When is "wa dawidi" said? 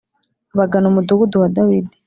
1.41-1.95